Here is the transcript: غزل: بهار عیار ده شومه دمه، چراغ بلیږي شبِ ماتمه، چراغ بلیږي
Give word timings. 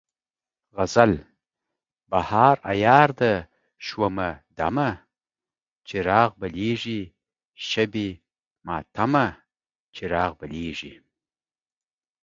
غزل: 0.75 1.13
بهار 2.09 2.55
عیار 2.71 3.09
ده 3.19 3.31
شومه 3.85 4.29
دمه، 4.57 4.89
چراغ 5.87 6.29
بلیږي 6.41 7.01
شبِ 7.67 7.93
ماتمه، 8.67 9.27
چراغ 9.95 10.31
بلیږي 10.41 10.93